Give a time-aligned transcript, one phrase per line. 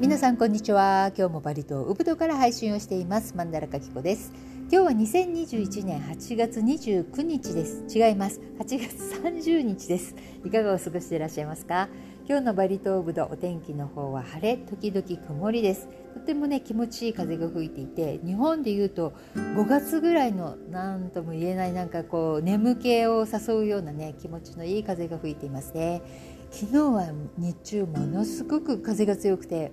[0.00, 1.10] 皆さんこんにちは。
[1.18, 3.36] 今日もバリ島ウブドから配信をしています。
[3.36, 4.30] マンダラカキコです。
[4.70, 7.82] 今日は2021年8月29日です。
[7.92, 8.40] 違います。
[8.60, 10.14] 8月30日です。
[10.44, 11.88] いかがお過ごしでいらっしゃいますか？
[12.28, 15.88] 今日のバリ島ウブドお天気の方は晴れ、時々曇りです。
[16.14, 26.02] とてもね、気持ちいい風が吹いていて、日本でいうと5月ぐらいの何とも言えないなんかこう眠気を誘うようなね、気持ちのいい風が吹いていますね。
[26.52, 29.72] 昨日は日中ものすごく風が強くて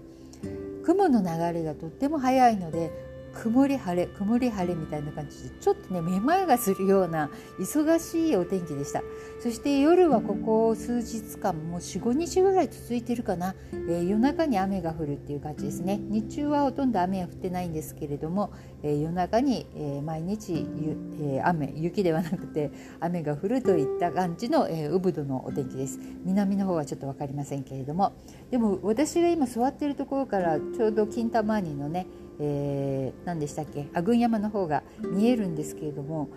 [0.84, 2.92] 雲の流れがとっても速いので
[3.36, 9.04] 曇り晴れ曇り晴れみたいな感じでちょっとねめまいがするような忙しいお天気でした。
[9.42, 16.00] そして夜はここ数日間もう45日ぐらい続いてるかな、えー、夜中に雨が降るっていう感じですね。
[16.02, 18.52] 日中はほとんど雨は降ってないんですけれども、
[18.82, 26.00] えー、夜中に、えー、毎日ゆえ雨雪ではなくて雨が降るといった感じの、えー、ウブドのお天気です。
[26.24, 28.14] 南の方はちょっと分かりませんけれども。
[28.50, 32.08] でも私が今座ってるところからちょうど金玉にのね
[32.40, 33.88] えー、何でしたっけ？
[33.94, 36.30] 阿軍山の方が見えるんですけれども、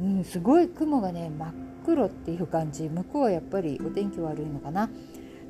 [0.00, 1.52] うん、すごい雲がね真っ
[1.84, 4.90] 黒っていう感じ向こうはやっぱりお天気悪いのかな。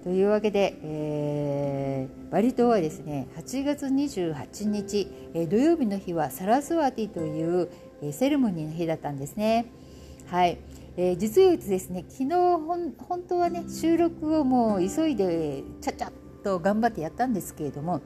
[0.05, 7.69] というわけで、えー、バリ島はですね8月28日、えー、土曜日の日はサラスワティという、
[8.01, 9.67] えー、セレモニーの日だったんですね。
[10.27, 10.59] はい、
[10.97, 12.95] えー、実を言うとですね昨日本
[13.29, 16.13] 当はね収録をもう急いでちゃちゃっ
[16.45, 18.01] と頑張ってやったんですけれども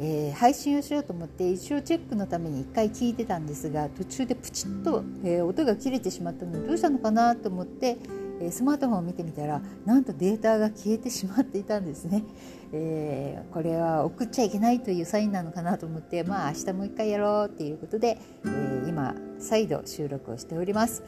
[0.00, 7.96] えー、配信をしようと思って一応チェックのために1回聞いてたんですが途中でプチッと、えー、音が切れてしまったのでどうしたのかなと思って、
[8.40, 12.24] えー、スマートフォンを見てみたらなんとデータが消えてしまっていたんですね、
[12.72, 21.02] えこれは送っちゃいけないというサインなのかなと思ってまあ明日もう1回やろうっていうことで、え今再度収録をしております。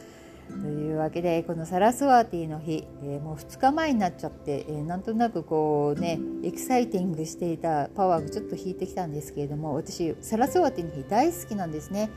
[0.49, 12.11] というわけでこのサラスワーティの日、えー、もう2日前になっちゃって、えー、なんとなくこうねエキサイティングしていたパワーがちょっと引いてきたんですけれども私サラスワーティの日大好きなんですね、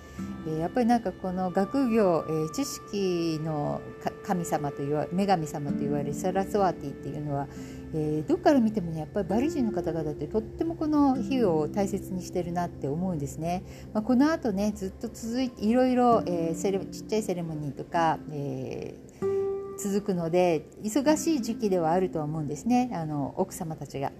[0.47, 3.81] えー、やっぱりなんかこの学業、えー、知識の
[4.23, 7.47] 神様という女神様と言われるサラスワーティっていうのは
[7.93, 13.63] えー、どっから見てもねやっぱりバリ人の方々ってとってもこの日を大切にしてるなって思うんですね。
[13.93, 24.11] まあ、このあとねずっと続いていろいろ、えー、セレちっちゃいセレモニーとか、えー、続くので忙しい時期ではあるとは思うんですねあの奥様たちが。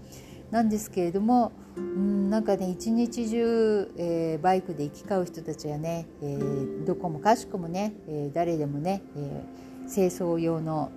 [0.52, 9.44] なんですけれども、うん、なんかね一日中、えー、バイクで行き交う人たちはね、えー、どこもかしこもね、えー、誰でもね、え
[9.88, 10.92] 清掃用の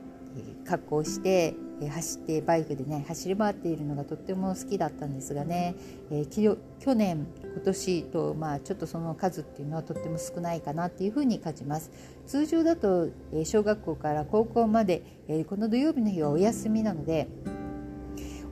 [0.64, 1.54] 格好をして
[1.88, 5.74] 走ってバイクでね走り回っているのがとっても好きだったんですがね、
[6.10, 11.90] えー、去年今年と、まあ、ちょっとその数っていうのはとっても少ないかなっていうふうに感じます
[12.26, 17.28] 通常だと、え小学校から高校まで、えこの土曜日の日はお休みなので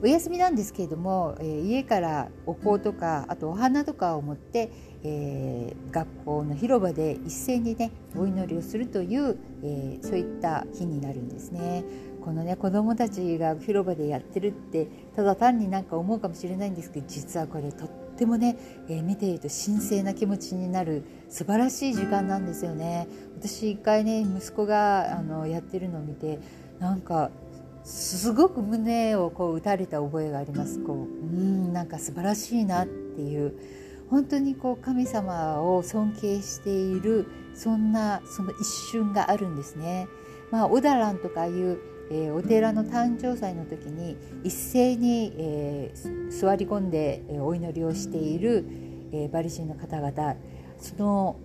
[0.03, 4.71] お休みなんですけれども、え家からお香とかあとお花とかを持って、
[5.03, 11.83] えー、学校の広場で一斉にねお祈りをするという、えー、そういった日になるんですね。
[12.23, 23.07] このね子どもたちが広場でやってるってただ単になんか思うかもしれないんですけど実はこれとってもね、えー、見ていると神聖な気持ちになる素晴らしい時間なんですよね。
[23.37, 26.39] 私一回ね息子があのやってるのを見て
[26.79, 27.31] なんか
[27.83, 30.79] すごく胸をこう打たれた覚えがあります。
[30.83, 33.55] こううんなんか素晴らしいなっていう
[34.09, 40.07] 本当にこう神様を尊敬しているそんなその一瞬があるんですね。
[40.51, 41.79] まあ、オダランとかいう
[42.13, 48.65] えー、お寺の誕生祭の時に一斉に、えー、座り込んで、お祈りをしている、
[49.13, 50.35] えバリ人の方々
[50.77, 51.37] その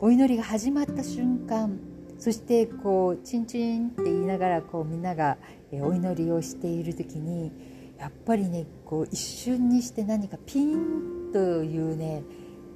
[0.00, 1.78] お祈りが始まった瞬間
[2.18, 5.36] そしてこうチンチンって言いながらこうみんなが、
[5.72, 7.50] お祈りをしている時に
[7.98, 12.22] やっぱりねこう一瞬にして何かピンというね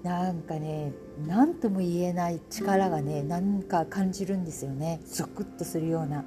[0.02, 0.92] なんかね
[1.26, 6.24] 何とも言えない力がねなんか感じるんですよねゾクッとするような。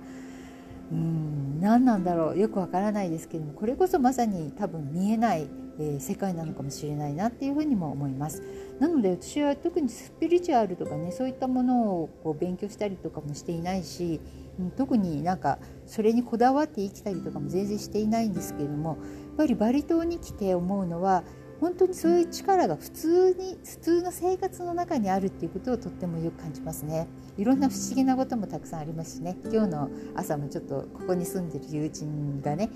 [0.91, 5.47] うん何なんだろうよくわからないですけどもこれこそまさに多分見えない、
[5.79, 8.41] えー、世界なのかもしれないなっていうふうにも思います。
[8.79, 14.21] なので私は特にスピリチュアルとかねそういったものをこう勉強したりとかもしていないし、
[14.57, 18.97] うん、特になんかそれにこだわって生きたりとかも全然していないんですけれどもやっ
[19.37, 21.23] ぱりバリ島に来て思うのは
[21.59, 27.07] 本当にそういう力が普通に普通の生活の中にあるっていうことをとってもよく感じますね。
[27.37, 29.37] いろんな不思議なこともたくさんありますしね。
[29.51, 32.69] 今日の朝もちょっとここに住んでる友人がね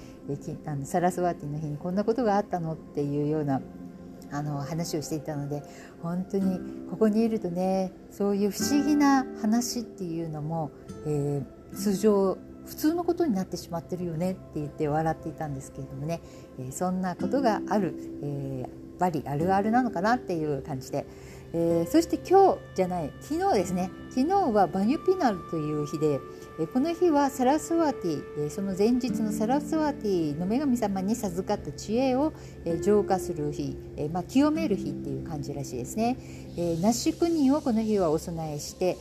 [0.65, 3.61] あのサラスワーティの日にこんなことがあったのっていうような
[4.31, 5.63] あの話をしていたので
[6.01, 6.59] 本当に
[6.89, 10.71] ここにいるとねそういう不思議な話っていうのも、
[11.05, 16.21] えー、通常普通のことになってしまってるよねって言って笑っていたんですけれどもね、
[16.59, 21.05] えー、そんなことがある、えー、バリあるあるなのかなっていう感じで、
[21.55, 26.19] えー、そして今日じゃない昨日ですね昨日はバニュピナルという日で、
[26.71, 32.31] この日はサラスワティその前日のサラスワティの女神様に授かった知恵を
[32.83, 33.75] 浄化する日、
[34.11, 36.17] まあ、清める日っていう感じらしいですね。
[36.81, 38.97] ナッシュクニンをこの日はお供えして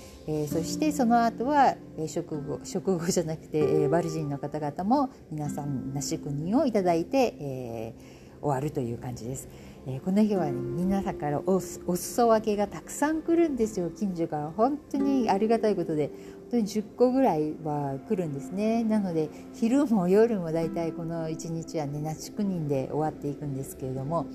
[0.49, 1.75] そしてその後は
[2.07, 7.95] 食後食後じゃなくてバルジンの方々も皆さんナッシュクニンをいただいて、え、
[8.41, 9.49] 終わるという感じです。
[9.84, 11.61] えー、この日は、ね、皆さんからおお
[11.96, 13.90] 裾分けがたくさん来るんですよ。
[13.90, 14.52] 近所から。
[14.56, 16.08] 本当にありがたいことで。
[16.50, 18.84] 本当に10個ぐらいは来るんですね。
[18.84, 24.26] なので昼も夜もだいたいこの1日はねナチクニンで終わっていくんですけれども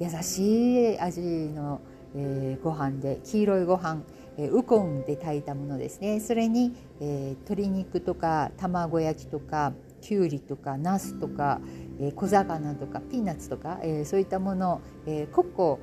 [0.00, 1.80] 優しい味の、
[2.16, 4.00] えー、ご飯で黄色いご飯
[4.38, 6.20] えウコンで炊いたものですね。
[6.20, 11.60] それに、えー、鶏肉とか卵焼きとかきゅうりとかナスとか、
[12.00, 15.78] え、小魚とかピーナッツとか、え、そういったもの、え、個々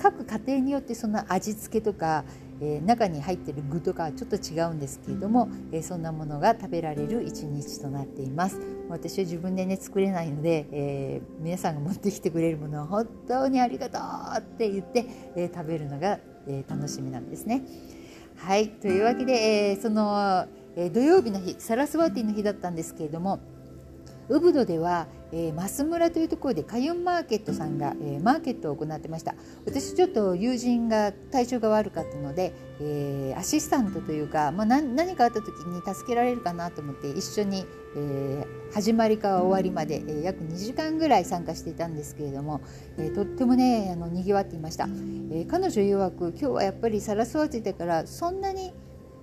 [0.00, 2.24] 各家庭によってその味付けとか、
[2.60, 8.60] え、中に入ってる具とかちょっと違うんですけれども、え、そんなものが食べられる一日となっています。
[8.88, 15.06] 私は自分でね作れないので、え、皆さんが持ってきてくれるものを本当にありがとうって言って、
[15.36, 17.62] え、食べるのが、え、楽しみなんですね。
[18.36, 19.32] はいというわけで、
[19.72, 20.46] え、その、
[20.76, 23.40] え、土曜日の日サラスワーティの日だったんですけれども
[24.28, 29.34] ウブドでは、えー、マス村というところでカユンマーケットさんが、えー、マーケットを行ってました。
[29.64, 37.64] 私ちょっと友人が体調が悪かったので、えー、アシスタントというか、まあ、何かあった時に助けられるかなと思って一緒に、
[37.96, 42.60] えー、始まりから終わりまで、えー、約2時間ぐらい参加していたんですけれども、
[42.98, 48.74] えー、とってもねあのにぎわっていました、えー、彼女曰く今日はやっぱりサラスワティだからそんなに、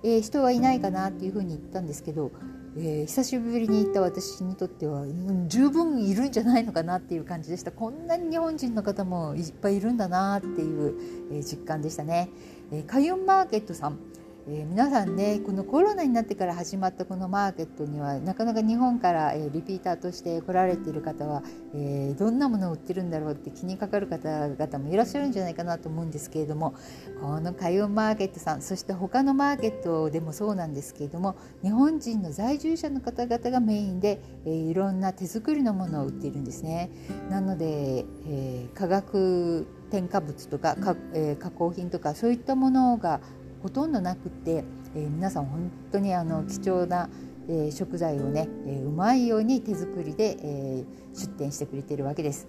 [0.02, 2.32] えー、人はいないかなっていうふうに言ったんですけど
[2.78, 5.06] えー、久しぶりに行った私にとっては、
[5.48, 7.72] 十分いるんじゃないのかなっていう感じでした。
[7.72, 10.94] こんなに日本人の方もいっぱいいるんだなっていう、
[11.32, 12.28] えー、実感でしたね、
[12.70, 13.98] えー、カユンマーケットさん。
[14.48, 21.42] えー、皆さんねこのコロナになってから始まったこのマーケットにはなかなか日本から、えー、リピーターとして来られている方は、
[21.74, 26.76] えー、どんなものを売ってるんだろうって気にかかる方々もいらっしゃるんじゃないかなと思うんですけれども
[27.20, 31.34] この海運マーケットさんそして他のマーケットでもそうなんですけれども
[31.64, 36.90] 日本人の在住者の方々がメインで、えいろんな手作りのものを売っているんですね。
[37.30, 43.20] なので、え化学添加物とかか、え加工品とかそういったものが
[43.66, 44.62] ほとんどなくて、
[44.94, 47.08] えー、皆さん本当にあの貴重な、
[47.48, 50.84] えー、食材をね、えー、うまいように手作りで、え
[51.16, 52.46] 出店してくれているわけです。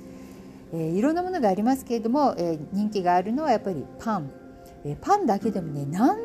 [0.75, 4.29] えいろんなものがありますけれども、え人気があるのはやっぱりパン、
[4.85, 6.19] えパンだけでもね何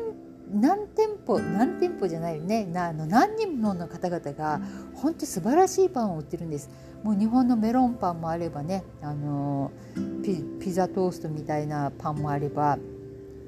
[0.53, 2.67] 何店舗何店舗じゃないよね。
[2.67, 4.61] なあの何人もの方々が
[4.93, 6.69] 本当素晴らしいパンを売ってるんです。
[7.01, 9.71] もう日本のメロンパンもあればねあの
[10.21, 12.77] ピザトーストみたいなパンもあれば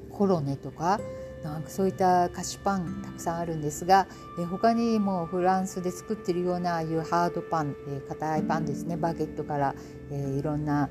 [0.09, 0.99] コロネとか
[1.45, 4.07] なんかそういった菓子パンたくさんあるんですが、
[4.39, 7.75] え他にもフランスで作ってるようなああいうハードパン
[8.09, 8.97] 硬、えー、いパンですね。
[8.97, 9.75] バゲットから、
[10.11, 10.89] えー、いろんな、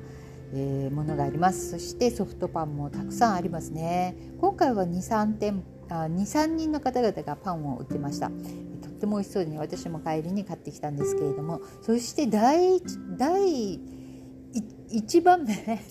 [0.53, 1.71] えー、ものがあります。
[1.71, 4.15] そしてソフトパンもたくさんありますね。
[4.39, 8.29] 今回は23店23人の方々がパンを売ってました。
[8.29, 8.33] と
[8.87, 11.61] っても美味しそうで、ね、私も帰りに買ってきたんですけれども。
[11.81, 12.81] そして第
[13.17, 13.79] 第
[14.95, 15.83] 一番目何て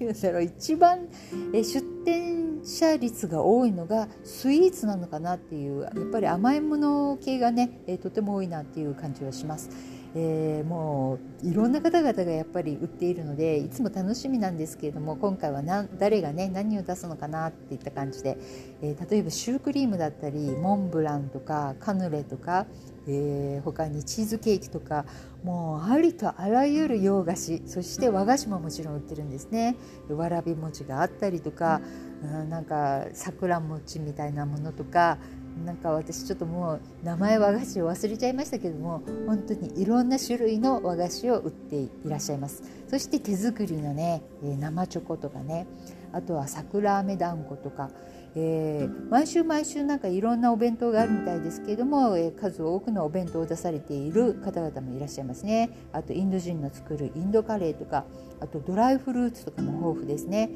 [0.00, 1.08] 言うんだろう一番
[1.52, 7.68] 出店者率が多いのがスイーツなのかなっていうやっぱり甘いもの系がね
[8.02, 9.70] とても多いなっていう感じはします。
[10.14, 15.62] えー、もういろんな方々がやっぱり売っているのでいつも楽しみなんですけれども今回は
[15.98, 18.36] 誰がね何を出すのかなっていった感じで、
[18.82, 22.66] えー、例えばシュークリームだったりモンブランとかカヌレとか、
[23.08, 25.06] えー、他にチーズケーキとか
[25.44, 29.76] もうありとあらゆる洋菓子そして和菓子ももちろん売ってるんですね。
[30.10, 31.80] わらび餅があったりとか、
[32.22, 35.18] うん、なんか桜餅みたいなものとか
[35.64, 42.62] なんか私ちょっともう名前和菓子を忘れちゃいましたけども本当にいろんな種類の和菓子を売っていらっしゃいます。
[42.88, 45.66] そして手作りのね生チョコとかね
[46.12, 47.90] あとは桜飴団子とか、
[48.34, 55.70] えー、毎週毎週なんかいろんなお弁当があるみたいですけれども、えー、数多くのお弁当を出されている方々もいらっしゃいますね。
[55.92, 58.04] あとインド人の作るインドカレーとか
[58.40, 60.50] あとドライフルーツとかも豊富ですね。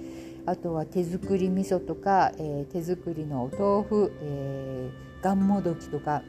[0.47, 6.23] あとは手作り味噌とか、えー、手作りのお豆腐、えー、がんもどきとか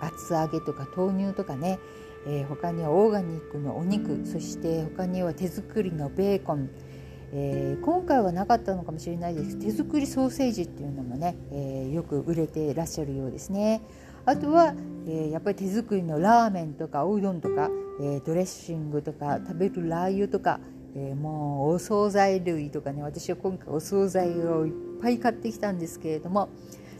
[0.00, 1.78] 厚揚げとか豆乳とかね、
[2.26, 6.68] えー、他にはオーガニックのお肉そして他には手作りのベーコン、
[7.32, 13.82] えー、今回はなかったのかもしれないです手作りソーセージっていうのもね、えー、よく売れていらっしゃるようですね。
[14.24, 14.74] あとは、
[15.06, 20.58] えー、やっぱり手作りのラーメンとかおうどんとか、え、ドレッシングとか食べるラー油とか、
[20.96, 26.48] え、もうお惣菜類とかね私は今回お惣菜をいっぱい買ってきたんですけれども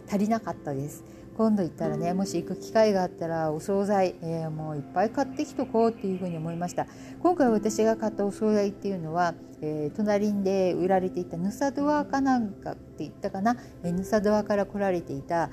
[0.07, 1.03] 足りなかったです。
[1.37, 6.87] 今度行ったらねもし行く機会があったらお惣菜、えー、もういっぱい買ってきとこうっていうふうに思いました。
[7.21, 15.51] 今回私が買ったお惣菜っていうのは、えー、隣で売られていたヌサドアかなんかって言ったかな、えー、ヌサドアから来られていた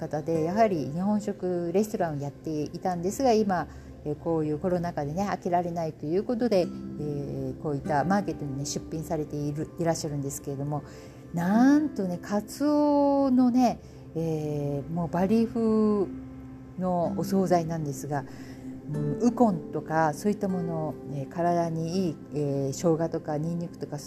[0.00, 3.68] 方でやはり日本食レストランをやっていたんですが今
[4.20, 10.82] こういうコロナ禍でね開けられないということで、えー、こういったマーケットにね出品されているいらっしゃるんですけれども
[11.34, 13.80] なんとねカツオのね
[14.16, 16.06] えー、もうバリ風
[16.78, 18.24] のお惣菜なんですが、
[18.92, 23.98] うん、ウコンとかそういったもの、え体にいい、えー、生姜とかにんにくとか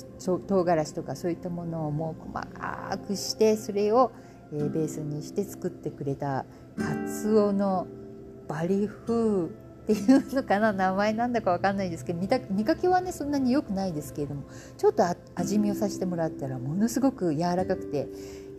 [0.48, 4.12] 唐辛子とかそういったものをもう細かくしてそれを、
[4.52, 7.88] えー、ベースにして作ってくれたカツオの
[8.48, 9.48] バリ風っ
[9.86, 14.44] ていうのかな名前なんだか分かんないですけど見た見かけはねそんなに良くないですけれども
[14.78, 15.04] ちょっと
[15.36, 18.08] 味見をさせてもらったらものすごく柔らかくて、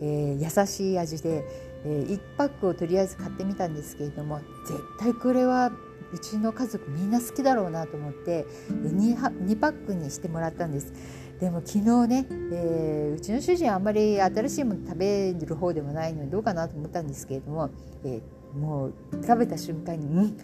[0.01, 1.45] えー、優しい味で、
[1.85, 5.71] えー、1パックをとりあえず買ってみたんですけれども絶対これは
[6.11, 10.93] うちの家族みんな好きだろうなと思って 2, 2パックにしてもらったんです。
[11.39, 17.71] でも昨日ね、えー、うちの主人あんまり新しいもの食べる方でもないのでどうかなと思ったんですけれども、
[18.03, 18.93] えー、もう
[19.23, 20.37] 食べた瞬間に「うん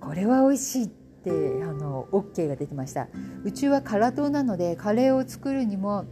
[0.00, 1.34] これは美味しい」ってあ
[1.72, 3.08] の OK が出てました。
[3.44, 6.04] うちは辛党なのでカレーを作るにも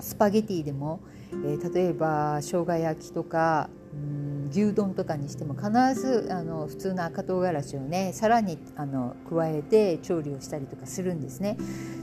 [0.00, 1.00] スパゲティでも
[1.32, 11.56] えー、例えば生姜焼きとかうん牛丼とかにしても必ずあの普通の赤唐辛子をねさらにあの加えて調理をしたりとかするんですね。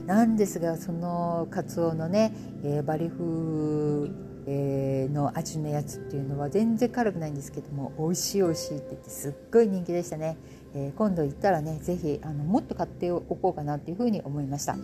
[0.05, 4.11] なんですがそのカツオのね、えー、バリ風、
[4.45, 10.37] の味のやつっていうのは全然辛くないんですけども美味しい美味しいって言ってすっごい人気でしたね、
[10.75, 14.75] えー、今度行ったらね是非あのもっと買っておこうかなっていうふうに思いました。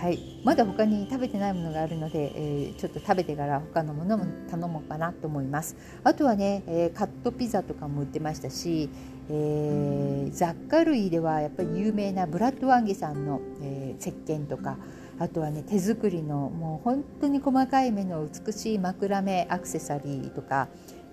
[0.00, 5.76] はい、まだ他に食べてないものがあるので、えー、ちょっと食べてから他のものも頼もうかなと思います。
[6.04, 8.88] あとはね、えー、カットピザとかも売ってましたし、
[9.28, 14.78] えー、雑貨類ではやっぱり有名なブラッドワンゲさんの、え石鹸とか
[15.18, 20.68] あとはね手作りのもう本当に細かい目の美しい枕目アクセサリーとか、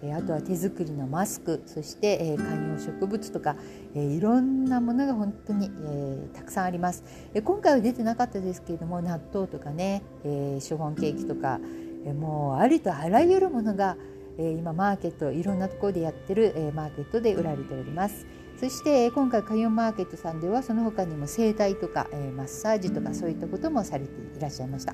[0.05, 3.55] えあとは手作りのマスクそして、え観葉植物とか、
[3.95, 11.59] えいろんなものが本当に、えたくさんあります、え今回は出てなかったですけれども納豆とかね、えシフォンケーキとか、
[12.05, 13.97] えもうありとあらゆるものが、
[14.37, 18.25] え今マーケットいろんなところでやってる、えマーケットで売られております。
[18.57, 24.93] そして今回カヨンマーケットさんではその他にも整体とか、えマッサージとかそういったこともされていらっしゃいました。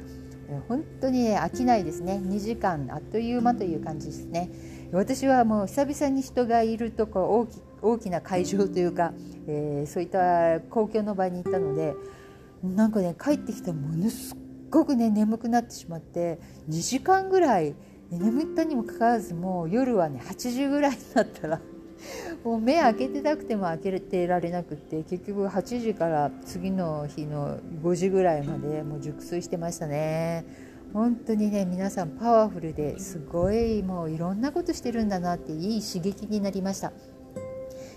[0.50, 2.22] え本当に、飽きないですね。
[2.24, 4.52] 2時間あっという間という感じですね。
[4.94, 9.14] 私はもう久々に人がいるとこ大き大きな会場というか、
[9.48, 11.96] えー、そういった公共の場に行ったので
[12.64, 14.36] なんかね帰ってきたらものす
[14.70, 17.74] ごくね眠くなってしまって2時間ぐらい
[18.12, 21.62] 眠ったにもかかわらずもう夜はね8時ぐらいになったら
[22.44, 30.71] もう目開けてたくても開けてられなくって結局8時から次の日の5時ぐらいまでもう熟睡してましたね。
[30.94, 36.92] 本当にね皆さんパワフルですごいもういろんなことしてるんだなっていい刺激になりました。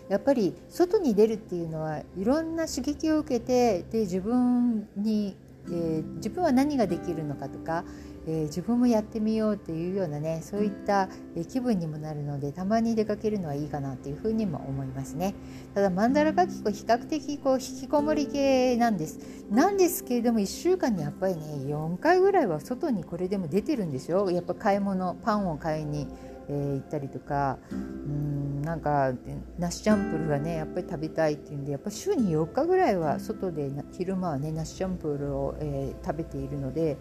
[0.09, 5.37] やっぱり外に出るっていうのはいろんな刺激を受けてで自分に、
[5.67, 7.85] えー、自分は何ができるのかとか
[8.27, 15.35] えー、自分もやってみようっていうようなねそういった、え気分にもなるのでたまに出かけるのはいいかなっていうふうにも思いますね。
[15.75, 19.19] ただマンダラカキコ比較的こう引きこもり系なんです。
[19.51, 24.31] なんですけれども1週間にやっぱりね4回ぐらいは外にこれでも出てるんですよ。
[24.31, 26.09] やっぱ買い物パンを買いに、
[26.49, 29.13] えー、行ったりとかうんなんか
[29.59, 36.97] ナシチャンプルがねやっぱり食べたいっていうんでやっぱ週に4日ぐらいは外で昼間はねナシチャンプルを、えー、食べているので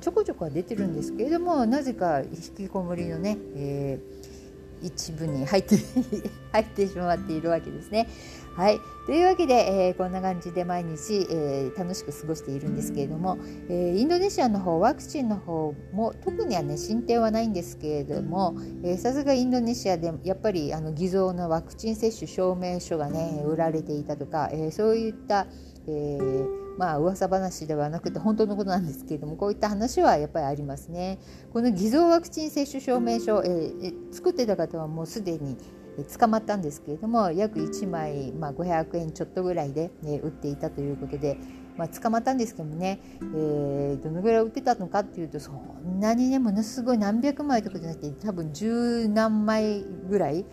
[0.00, 5.76] ちょこちょこは出てるんですけれどもなぜか引きこもりのね、えー、一部に入って
[6.52, 8.08] 入ってしまっているわけですね。
[8.54, 9.54] はい、というわけで、
[9.88, 13.38] えー、こんな感じで毎日、えー、楽しく過ごしているんですけれども、
[13.70, 18.54] えー、インドネシアの方ワクチンの方も特にはね進展はないんですけれども
[18.98, 25.46] さすがインドネシアでやっぱりあの偽造のワクチン接種証明書がね売られていたとか、えそういった、
[25.86, 31.18] えーまあ噂話ではなくて本当のことなんですけれどもこういった話はやっぱりありますね。
[31.52, 35.56] この偽造ワクチン接種証明書、えー、作ってた方はもうすでに
[36.18, 41.36] 捕まったんですけれども約1枚、まあ、500円ちょっとぐらいで、ね、売っていたということで、
[41.76, 50.46] まあ、捕まったんですけどもね、えー、どのぐらい売ってたのかっていうとそんなにねものすごい何百枚とかじゃなくて多分十何枚ぐらい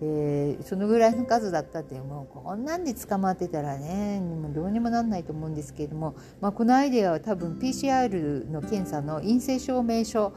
[0.00, 10.32] えー、そのぐらいの数だったってもうこんなんで捕まってたらねもうどうにもなんないと思うんですけれども、まあ、このアイデアは多分 PCR の検査の陰性証明書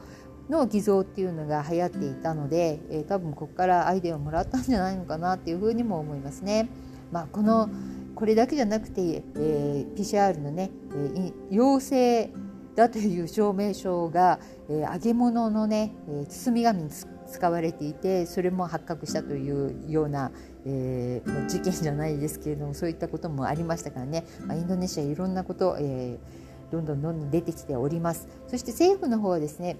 [0.48, 6.68] の偽造っていうのが流行っていたので、えー、多分ここからアイデアをもらったんじゃないのかなっていうふうにも思いますね。
[7.12, 7.68] まあ、この
[8.14, 12.30] これだけじゃなくて、えー、PCR のね、えー、陽性
[12.74, 16.90] だという証明書が、えー、揚げ物のね、えー、包み紙に
[17.30, 20.32] 使われていてそれも発覚したというような、
[20.66, 29.76] えー、事件じゃないですけれどもそういったこともありましたからね、まあ、インドネシアいろんなこと、えー、どんどんどんどん出てきておりますそして政府の方はですね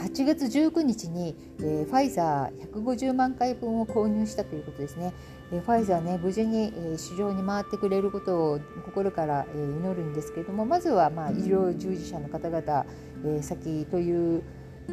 [0.00, 5.12] 8月19日に、えー、ファイザー150万回分を購入したということですね。
[5.52, 12.86] えー、ファイザーね無事に、えー、市場に回ってくれることを心から、えー、祈るんですけれどもまずは、まあ、医療従事者の方々、
[13.24, 14.42] えー、先という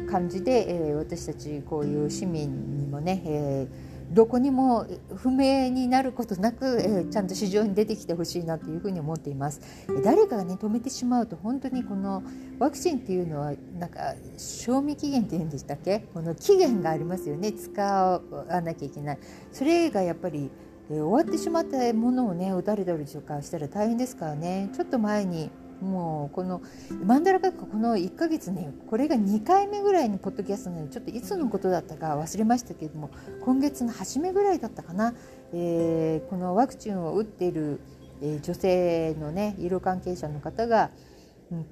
[0.06, 4.86] 感じで、えー、私たちこういう市民にもね、えーどこにも
[5.16, 9.60] 不明になることなく、えー、ちゃんと市場に出てきてほしいなというふうに思っています。
[10.02, 12.22] 誰かがね止めてしまうと本当にこの
[12.58, 16.06] ワクチンっていうのはなんか賞味期限っていうんでしたっけ？
[16.14, 18.22] この期限がありますよね使わ
[18.62, 19.18] なきゃいけない。
[19.52, 20.50] それがやっぱり
[20.90, 25.50] えー、終わってしまったものをね打たれたりとかしたら大変ですからねちょっと前に
[25.80, 26.60] もうこの
[27.04, 33.10] マンダラ学科この1ヶ月ねこれが2回目ぐらいにポッドキャストなのでちょっといつのことだったか忘れましたけれども
[33.42, 35.14] 今月の初めぐらいだったかな、
[35.52, 37.80] えー、このワクチンを打っている、
[38.22, 40.90] え、女性のね医療関係者の方が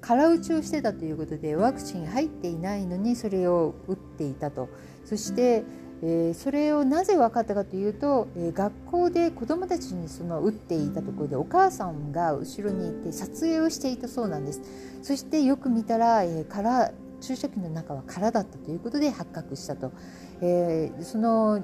[0.01, 4.69] 空打ちをしてたということでワクチン入っていないのにそれを打っていたと。
[5.05, 5.63] そして
[6.03, 14.61] えー、それをなぜ分かったかというと、えー、学校で子どもたちにその打っていたところでお母さんが後ろにいて撮影をしていたそうなんです。
[15.01, 19.91] そしてよく見たら、えー、空注射器の中は空だったということで発覚したと、
[20.41, 21.63] えー、その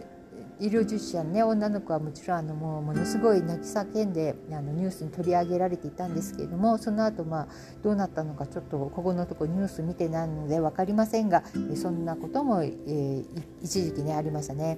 [0.63, 7.47] 医療従事者の、ね、女の子はもちろんあのもうものすごい泣き叫んであのニュースに取り上げられていたんですけれどもその後、まあ
[7.83, 11.43] どうなったのかちょっとここのとこニュース見てないので分かりませんが
[11.75, 13.25] そんなことも、えー、
[13.61, 14.77] 一時期ねありましたね。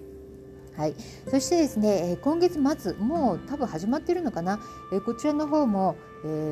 [0.75, 0.95] はい、
[1.29, 4.59] そしてですね今月末もう多分始まっているのかな？
[5.05, 5.95] こちらの方も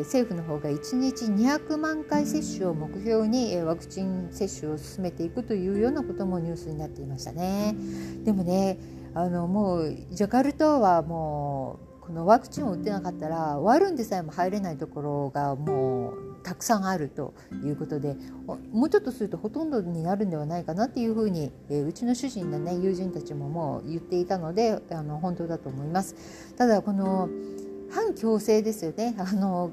[0.03, 7.75] 政府の方が1日200万回接種を目標にワクチン接種を進めていくというようなこともニュースになっていましたね。
[8.23, 8.77] でもね
[9.15, 18.17] あのもうジャカルタはもうこのワクチンを打ってなかったらワルンでさえも入れないところがもうたくさんあるということで
[18.73, 26.53] もうちょっとするとほとんどになるんではないかなっていうふうに、えー、うちの主人の、ね、友人たちももう言っていたのであの本当だと思います。
[26.57, 27.29] ただこの
[27.91, 29.71] 反強制ですよねあの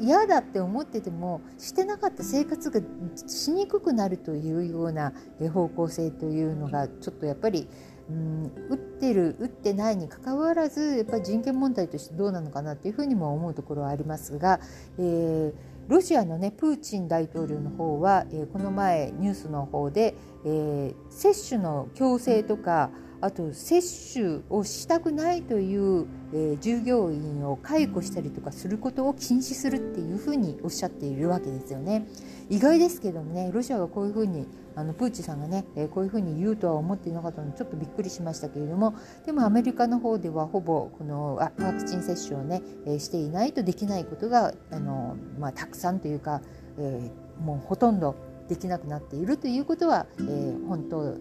[0.00, 2.80] 嫌だって思っててもしてなかった生活が
[3.28, 5.12] しにくくなるというような
[5.52, 7.68] 方向性というのがちょっとやっぱり
[8.10, 14.60] うん打ってる打ってないにかかわらずやっぱり人権問題としてどうなのかなっていうふうにも思うところはありますが、
[14.98, 15.52] えー、
[15.88, 20.14] ロシアの、ね、プーチン大統領の方は、えー、この前ニュースの方で、
[20.44, 22.90] えー、接種の強制とか
[23.24, 23.80] あと接
[24.12, 32.06] 種をしたくないという、えー、従業員を解雇したりとかすることを禁止するっていうふうにおっしゃっているわけですよね。
[32.50, 46.42] 意外ですけどもねロシアがこういうふうにあのプーチンさんがね、えー、こういうふうに言うとは思っていなかったのでちょっとびっくりしましたけれどもでもアメリカの方ではほぼこのワクチン接種をね、えー、していないとできないことがあの、まあ、たくさんというか、
[46.78, 47.10] え、
[47.42, 48.16] もうほとんど
[48.48, 51.16] できなくなっているということは、えー、本当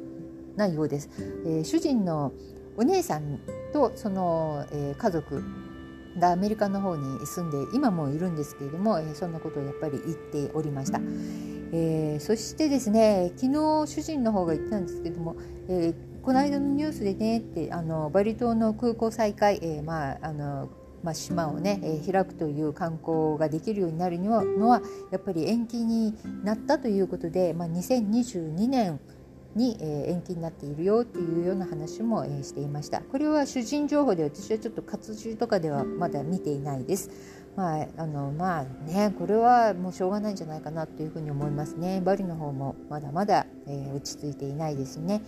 [0.55, 1.09] なようです。
[1.45, 2.31] えー、主人の
[2.77, 3.39] お姉さん
[3.71, 5.43] とその、えー、家族
[6.17, 10.99] がアメリカの方に住んで今もいるんですけれども、えー、そんなことをやっぱり言っておりました。
[11.75, 15.35] えー、そしてですね昨日主人の方が言ってたんですけども、
[15.67, 20.69] えー、この間のニュースでねってあのバリ島の空港再開、えー、まああの
[21.03, 24.31] まあ、島をね、えー、開くという観光ができるようになるの
[24.69, 29.01] はやっぱり延期になったということで、まあ、2022年
[29.55, 33.01] に、え延期になっているよっていうような話も、えしていました。
[33.01, 37.09] これは主人情報で私はちょっと活字とかではまだ見ていないです。
[37.55, 42.01] まああのまあねこれはもうしょうがないんじゃないかなというふうに思いますね。
[42.01, 45.21] バリの方もまだまだ、えー、落ち着いていないですね、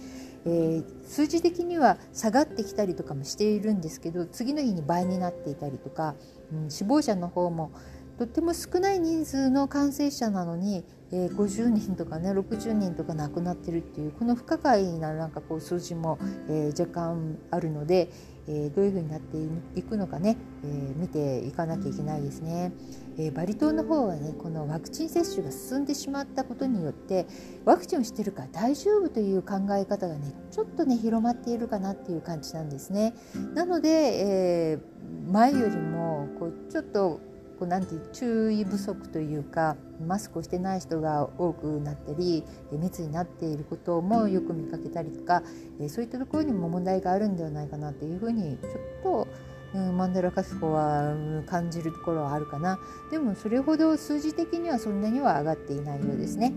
[0.46, 6.16] えー、数字的には下がってきたりとかもしているんですけど次の日に倍になっていたりとか、
[6.52, 7.72] うん、死亡者の方も
[8.18, 16.18] とっても少ない人数の感染者なのに、えー、50人とかね60人とか亡くなってるっていうこの不可解ななんかこう数字も、
[16.50, 18.10] えー、若干あるので、
[18.48, 19.38] えー、どういうふうになって
[19.80, 22.72] いくのかね、え見ていかなきゃいけないですね。
[23.18, 27.28] えー、バリ島の方はねこのワクチン接種が進んでしまったことによって
[27.64, 33.14] ワクチンをしてるから大丈夫という考え方がねちょっとね広まっているかなっていう感じなんですね。
[33.54, 37.22] なので、えー、前よりもこうちょっと
[37.58, 45.44] こうなんて注意不足というかマスクをしてない人が多くなったり密になっていることもよく見かけたりとか
[45.88, 49.28] そういったところにも問題があるんではないかなというふうにちょっと
[49.74, 51.14] うん、マンデラ・カスコは
[51.46, 52.80] 感じるところはあるかな。
[53.12, 56.54] でもそれほど数字的にはそんなには上がっていないようですね。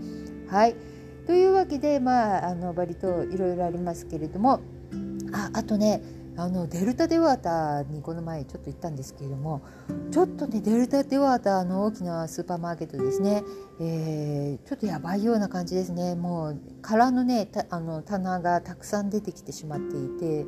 [0.47, 0.75] はい。
[1.27, 4.61] というわけでまああのバリ島いろいろありますけれども。
[5.31, 6.01] ああとね
[6.37, 9.61] あのデルタデワーターにこの前ちょっと行ったんですけれども
[10.11, 13.43] ちょっとねデルタデワーターの大きなスーパーマーケットですね、
[13.81, 16.15] えー、ちょっとやばいような感じですね。
[16.15, 20.45] もう空のねあの棚がたくさん出てきてしまっていて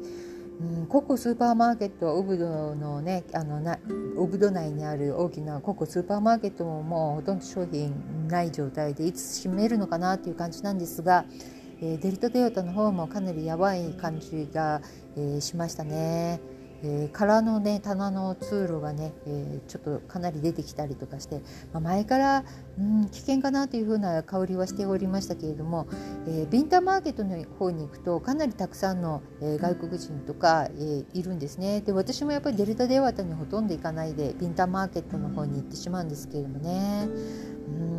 [0.61, 3.79] うん、ココスーパーマーケットオブドのねあのな
[4.15, 11.25] オブド内にある大きなココスーパーマーケットももうほとんど商品ない状態でいつ閉めるのかなっていう感じなんですが、
[11.81, 14.81] え、デルタトヨタの方もかなりやばい感じが、
[15.17, 16.39] え、しましたね。
[16.83, 21.41] え、空のね棚の通路がね、えー、ちょっとかなり出てきたりとかして、
[21.73, 22.43] まあ、前から、
[22.79, 25.87] うん、危険かなというふうな香りはしておりましたけれども、
[26.27, 37.07] えー、ビンターマーケットの方に行くとかなりたくさんの、え外国人とか、えいるんですねで私もやっぱりデルタデワタにほとんど行かないでビンターマーケットの方に行ってしまうんですけれどもね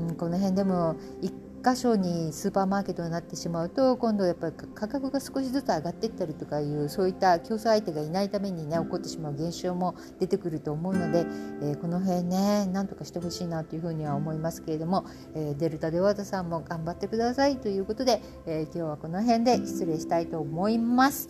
[0.09, 11.27] うんこの辺でも1箇所にスーパーマーケットになってしまうと今度やっぱり価格が少しずつ上がっていったりとかいうそういった競争相手がいないためにね起こってしまう現象も出てくると思うので、
[11.63, 21.29] えー、この辺ねなんとかしてほしいなというふうには思いますけれども、えー、デルタデワードさんも頑張ってくださいということで、えー、今日はこの辺で失礼したいと思います。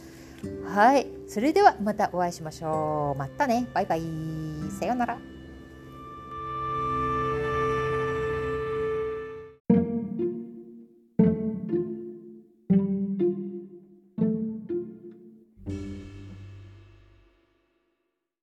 [0.66, 3.18] はい、それではまたお会いしましょう。
[3.18, 4.02] またね、バイバイ、
[4.70, 5.41] さようなら。